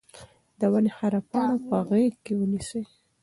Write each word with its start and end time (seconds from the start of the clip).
د 0.59 0.61
ونې 0.71 0.91
هره 0.97 1.21
پاڼه 1.31 1.57
په 1.67 1.77
غېږ 1.89 2.13
کې 2.23 2.33
ونیسئ. 2.37 2.83